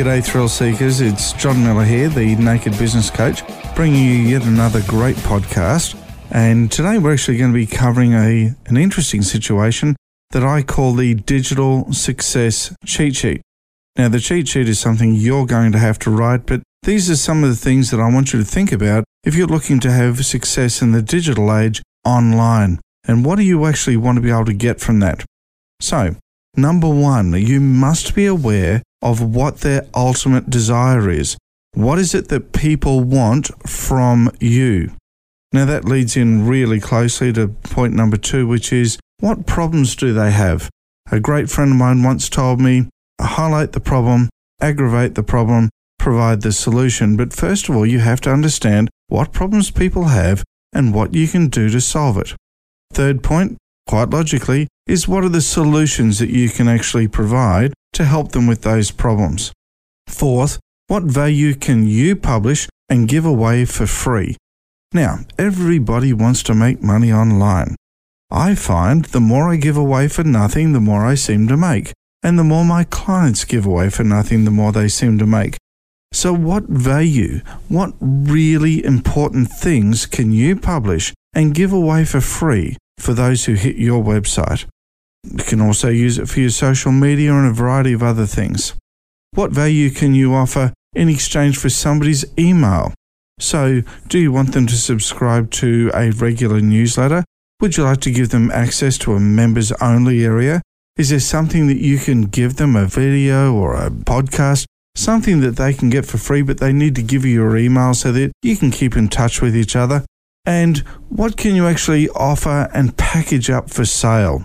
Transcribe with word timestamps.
G'day, 0.00 0.24
thrill 0.24 0.48
seekers. 0.48 1.02
It's 1.02 1.34
John 1.34 1.62
Miller 1.62 1.84
here, 1.84 2.08
the 2.08 2.34
Naked 2.36 2.78
Business 2.78 3.10
Coach, 3.10 3.42
bringing 3.74 4.02
you 4.02 4.14
yet 4.14 4.46
another 4.46 4.80
great 4.84 5.16
podcast. 5.16 5.94
And 6.30 6.72
today 6.72 6.96
we're 6.96 7.12
actually 7.12 7.36
going 7.36 7.52
to 7.52 7.54
be 7.54 7.66
covering 7.66 8.14
a 8.14 8.54
an 8.64 8.78
interesting 8.78 9.20
situation 9.20 9.96
that 10.30 10.42
I 10.42 10.62
call 10.62 10.94
the 10.94 11.12
digital 11.12 11.92
success 11.92 12.74
cheat 12.86 13.14
sheet. 13.14 13.42
Now, 13.94 14.08
the 14.08 14.20
cheat 14.20 14.48
sheet 14.48 14.70
is 14.70 14.80
something 14.80 15.14
you're 15.14 15.44
going 15.44 15.70
to 15.72 15.78
have 15.78 15.98
to 15.98 16.10
write, 16.10 16.46
but 16.46 16.62
these 16.84 17.10
are 17.10 17.16
some 17.16 17.44
of 17.44 17.50
the 17.50 17.54
things 17.54 17.90
that 17.90 18.00
I 18.00 18.10
want 18.10 18.32
you 18.32 18.38
to 18.38 18.44
think 18.46 18.72
about 18.72 19.04
if 19.22 19.34
you're 19.34 19.46
looking 19.46 19.80
to 19.80 19.92
have 19.92 20.24
success 20.24 20.80
in 20.80 20.92
the 20.92 21.02
digital 21.02 21.54
age 21.54 21.82
online. 22.06 22.80
And 23.06 23.22
what 23.22 23.36
do 23.36 23.42
you 23.42 23.66
actually 23.66 23.98
want 23.98 24.16
to 24.16 24.22
be 24.22 24.30
able 24.30 24.46
to 24.46 24.54
get 24.54 24.80
from 24.80 25.00
that? 25.00 25.26
So, 25.78 26.16
number 26.56 26.88
one, 26.88 27.34
you 27.34 27.60
must 27.60 28.14
be 28.14 28.24
aware 28.24 28.80
of 29.02 29.20
what 29.22 29.58
their 29.58 29.86
ultimate 29.94 30.50
desire 30.50 31.08
is. 31.08 31.36
What 31.74 31.98
is 31.98 32.14
it 32.14 32.28
that 32.28 32.52
people 32.52 33.02
want 33.02 33.50
from 33.68 34.30
you? 34.40 34.92
Now, 35.52 35.64
that 35.64 35.84
leads 35.84 36.16
in 36.16 36.46
really 36.46 36.80
closely 36.80 37.32
to 37.32 37.48
point 37.48 37.94
number 37.94 38.16
two, 38.16 38.46
which 38.46 38.72
is 38.72 38.98
what 39.18 39.46
problems 39.46 39.96
do 39.96 40.12
they 40.12 40.30
have? 40.30 40.70
A 41.10 41.20
great 41.20 41.50
friend 41.50 41.72
of 41.72 41.76
mine 41.76 42.02
once 42.02 42.28
told 42.28 42.60
me 42.60 42.88
highlight 43.20 43.72
the 43.72 43.80
problem, 43.80 44.28
aggravate 44.60 45.14
the 45.14 45.22
problem, 45.22 45.70
provide 45.98 46.42
the 46.42 46.52
solution. 46.52 47.16
But 47.16 47.32
first 47.32 47.68
of 47.68 47.76
all, 47.76 47.84
you 47.84 47.98
have 47.98 48.20
to 48.22 48.32
understand 48.32 48.88
what 49.08 49.32
problems 49.32 49.70
people 49.70 50.04
have 50.04 50.44
and 50.72 50.94
what 50.94 51.14
you 51.14 51.26
can 51.28 51.48
do 51.48 51.68
to 51.68 51.80
solve 51.80 52.16
it. 52.16 52.34
Third 52.92 53.22
point, 53.22 53.58
quite 53.88 54.10
logically, 54.10 54.68
is 54.86 55.08
what 55.08 55.24
are 55.24 55.28
the 55.28 55.40
solutions 55.40 56.18
that 56.18 56.30
you 56.30 56.48
can 56.48 56.68
actually 56.68 57.08
provide 57.08 57.72
to 57.92 58.04
help 58.04 58.32
them 58.32 58.46
with 58.46 58.62
those 58.62 58.90
problems. 58.90 59.52
Fourth, 60.06 60.58
what 60.88 61.04
value 61.04 61.54
can 61.54 61.86
you 61.86 62.16
publish 62.16 62.68
and 62.88 63.08
give 63.08 63.24
away 63.24 63.64
for 63.64 63.86
free? 63.86 64.36
Now, 64.92 65.20
everybody 65.38 66.12
wants 66.12 66.42
to 66.44 66.54
make 66.54 66.82
money 66.82 67.12
online. 67.12 67.76
I 68.30 68.54
find 68.54 69.04
the 69.06 69.20
more 69.20 69.52
I 69.52 69.56
give 69.56 69.76
away 69.76 70.08
for 70.08 70.24
nothing, 70.24 70.72
the 70.72 70.80
more 70.80 71.06
I 71.06 71.14
seem 71.14 71.46
to 71.48 71.56
make. 71.56 71.92
And 72.22 72.38
the 72.38 72.44
more 72.44 72.64
my 72.64 72.84
clients 72.84 73.44
give 73.44 73.64
away 73.64 73.88
for 73.90 74.04
nothing, 74.04 74.44
the 74.44 74.50
more 74.50 74.72
they 74.72 74.88
seem 74.88 75.18
to 75.18 75.26
make. 75.26 75.56
So, 76.12 76.32
what 76.32 76.64
value, 76.64 77.40
what 77.68 77.94
really 78.00 78.84
important 78.84 79.48
things 79.48 80.06
can 80.06 80.32
you 80.32 80.56
publish 80.56 81.14
and 81.32 81.54
give 81.54 81.72
away 81.72 82.04
for 82.04 82.20
free 82.20 82.76
for 82.98 83.14
those 83.14 83.44
who 83.44 83.54
hit 83.54 83.76
your 83.76 84.02
website? 84.02 84.66
You 85.24 85.44
can 85.44 85.60
also 85.60 85.88
use 85.88 86.18
it 86.18 86.28
for 86.28 86.40
your 86.40 86.50
social 86.50 86.92
media 86.92 87.32
and 87.32 87.46
a 87.46 87.52
variety 87.52 87.92
of 87.92 88.02
other 88.02 88.26
things. 88.26 88.74
What 89.32 89.52
value 89.52 89.90
can 89.90 90.14
you 90.14 90.34
offer 90.34 90.72
in 90.94 91.08
exchange 91.08 91.56
for 91.58 91.68
somebody's 91.68 92.24
email? 92.38 92.92
So, 93.38 93.82
do 94.08 94.18
you 94.18 94.32
want 94.32 94.52
them 94.52 94.66
to 94.66 94.76
subscribe 94.76 95.50
to 95.52 95.90
a 95.94 96.10
regular 96.10 96.60
newsletter? 96.60 97.24
Would 97.60 97.76
you 97.76 97.84
like 97.84 98.00
to 98.02 98.10
give 98.10 98.30
them 98.30 98.50
access 98.50 98.98
to 98.98 99.14
a 99.14 99.20
members 99.20 99.72
only 99.80 100.24
area? 100.24 100.62
Is 100.96 101.10
there 101.10 101.20
something 101.20 101.66
that 101.68 101.78
you 101.78 101.98
can 101.98 102.22
give 102.22 102.56
them, 102.56 102.76
a 102.76 102.86
video 102.86 103.54
or 103.54 103.76
a 103.76 103.90
podcast, 103.90 104.64
something 104.94 105.40
that 105.40 105.56
they 105.56 105.72
can 105.72 105.90
get 105.90 106.06
for 106.06 106.18
free, 106.18 106.42
but 106.42 106.58
they 106.58 106.72
need 106.72 106.94
to 106.96 107.02
give 107.02 107.24
you 107.24 107.32
your 107.32 107.56
email 107.56 107.94
so 107.94 108.12
that 108.12 108.32
you 108.42 108.56
can 108.56 108.70
keep 108.70 108.96
in 108.96 109.08
touch 109.08 109.40
with 109.40 109.56
each 109.56 109.76
other? 109.76 110.04
And 110.44 110.78
what 111.08 111.36
can 111.36 111.54
you 111.54 111.66
actually 111.66 112.08
offer 112.10 112.68
and 112.74 112.96
package 112.96 113.48
up 113.48 113.70
for 113.70 113.84
sale? 113.84 114.44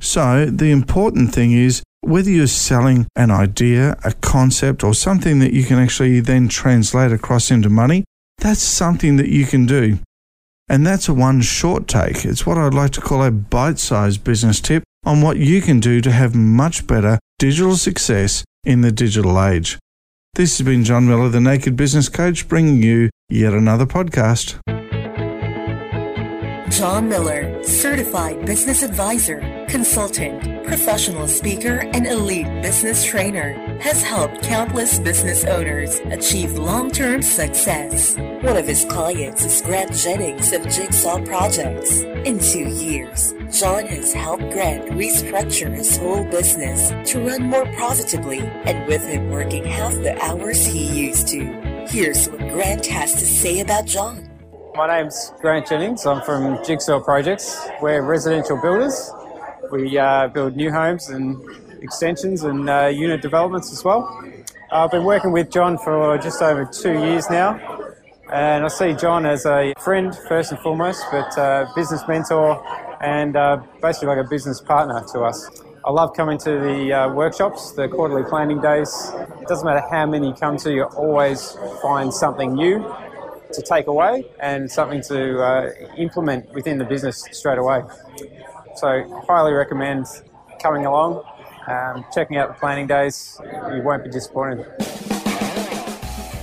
So, 0.00 0.46
the 0.46 0.70
important 0.70 1.34
thing 1.34 1.52
is 1.52 1.82
whether 2.00 2.30
you're 2.30 2.46
selling 2.46 3.06
an 3.16 3.30
idea, 3.30 3.96
a 4.04 4.12
concept, 4.12 4.84
or 4.84 4.94
something 4.94 5.40
that 5.40 5.52
you 5.52 5.64
can 5.64 5.78
actually 5.78 6.20
then 6.20 6.48
translate 6.48 7.12
across 7.12 7.50
into 7.50 7.68
money, 7.68 8.04
that's 8.38 8.62
something 8.62 9.16
that 9.16 9.28
you 9.28 9.44
can 9.44 9.66
do. 9.66 9.98
And 10.68 10.86
that's 10.86 11.08
a 11.08 11.14
one 11.14 11.40
short 11.40 11.88
take. 11.88 12.24
It's 12.24 12.46
what 12.46 12.58
I'd 12.58 12.74
like 12.74 12.92
to 12.92 13.00
call 13.00 13.24
a 13.24 13.30
bite 13.30 13.78
sized 13.78 14.22
business 14.22 14.60
tip 14.60 14.84
on 15.04 15.22
what 15.22 15.38
you 15.38 15.60
can 15.62 15.80
do 15.80 16.00
to 16.00 16.12
have 16.12 16.34
much 16.34 16.86
better 16.86 17.18
digital 17.38 17.76
success 17.76 18.44
in 18.64 18.82
the 18.82 18.92
digital 18.92 19.42
age. 19.42 19.78
This 20.34 20.58
has 20.58 20.64
been 20.64 20.84
John 20.84 21.08
Miller, 21.08 21.28
the 21.28 21.40
Naked 21.40 21.74
Business 21.74 22.08
Coach, 22.08 22.48
bringing 22.48 22.82
you 22.82 23.10
yet 23.28 23.54
another 23.54 23.86
podcast. 23.86 24.58
John 26.70 27.08
Miller, 27.08 27.64
certified 27.64 28.44
business 28.44 28.82
advisor, 28.82 29.40
consultant, 29.68 30.66
professional 30.66 31.26
speaker, 31.26 31.88
and 31.92 32.06
elite 32.06 32.46
business 32.62 33.04
trainer, 33.04 33.54
has 33.80 34.02
helped 34.02 34.42
countless 34.42 34.98
business 34.98 35.44
owners 35.44 35.98
achieve 36.10 36.52
long-term 36.52 37.22
success. 37.22 38.16
One 38.16 38.56
of 38.56 38.66
his 38.66 38.84
clients 38.84 39.44
is 39.44 39.62
Grant 39.62 39.92
Jennings 39.92 40.52
of 40.52 40.68
Jigsaw 40.68 41.24
Projects. 41.24 42.00
In 42.00 42.38
two 42.38 42.68
years, 42.68 43.32
John 43.50 43.86
has 43.86 44.12
helped 44.12 44.50
Grant 44.50 44.90
restructure 44.90 45.74
his 45.74 45.96
whole 45.96 46.24
business 46.24 46.90
to 47.10 47.20
run 47.20 47.44
more 47.44 47.66
profitably, 47.74 48.40
and 48.40 48.86
with 48.86 49.06
him 49.06 49.30
working 49.30 49.64
half 49.64 49.94
the 49.94 50.22
hours 50.22 50.66
he 50.66 50.86
used 50.86 51.28
to. 51.28 51.86
Here's 51.88 52.28
what 52.28 52.40
Grant 52.52 52.86
has 52.86 53.12
to 53.14 53.26
say 53.26 53.60
about 53.60 53.86
John. 53.86 54.27
My 54.78 54.86
name's 54.86 55.32
Grant 55.40 55.66
Jennings. 55.66 56.06
I'm 56.06 56.22
from 56.22 56.64
Jigsaw 56.64 57.00
Projects. 57.00 57.66
We're 57.82 58.00
residential 58.00 58.56
builders. 58.62 59.10
We 59.72 59.98
uh, 59.98 60.28
build 60.28 60.54
new 60.54 60.70
homes 60.70 61.08
and 61.08 61.36
extensions 61.82 62.44
and 62.44 62.70
uh, 62.70 62.86
unit 62.86 63.20
developments 63.20 63.72
as 63.72 63.82
well. 63.82 64.22
I've 64.70 64.92
been 64.92 65.02
working 65.02 65.32
with 65.32 65.50
John 65.50 65.78
for 65.78 66.16
just 66.18 66.40
over 66.40 66.64
two 66.64 66.92
years 66.92 67.28
now, 67.28 67.58
and 68.32 68.64
I 68.64 68.68
see 68.68 68.92
John 68.92 69.26
as 69.26 69.46
a 69.46 69.74
friend 69.80 70.16
first 70.28 70.52
and 70.52 70.60
foremost, 70.60 71.04
but 71.10 71.36
a 71.36 71.68
business 71.74 72.02
mentor 72.06 72.64
and 73.00 73.34
uh, 73.34 73.60
basically 73.82 74.14
like 74.14 74.24
a 74.24 74.28
business 74.28 74.60
partner 74.60 75.04
to 75.12 75.22
us. 75.22 75.60
I 75.84 75.90
love 75.90 76.14
coming 76.14 76.38
to 76.38 76.50
the 76.50 76.92
uh, 76.92 77.12
workshops, 77.12 77.72
the 77.72 77.88
quarterly 77.88 78.22
planning 78.30 78.60
days. 78.60 79.12
It 79.40 79.48
doesn't 79.48 79.66
matter 79.66 79.82
how 79.90 80.06
many 80.06 80.28
you 80.28 80.34
come 80.34 80.56
to, 80.58 80.72
you 80.72 80.84
always 80.84 81.58
find 81.82 82.14
something 82.14 82.54
new 82.54 82.88
to 83.52 83.62
take 83.62 83.86
away 83.86 84.24
and 84.40 84.70
something 84.70 85.00
to 85.02 85.42
uh, 85.42 85.70
implement 85.96 86.52
within 86.52 86.78
the 86.78 86.84
business 86.84 87.24
straight 87.32 87.58
away. 87.58 87.82
So, 88.76 89.22
highly 89.26 89.52
recommend 89.52 90.06
coming 90.62 90.86
along, 90.86 91.24
um, 91.66 92.04
checking 92.14 92.36
out 92.36 92.48
the 92.48 92.54
planning 92.54 92.86
days. 92.86 93.40
You 93.74 93.82
won't 93.82 94.04
be 94.04 94.10
disappointed. 94.10 94.66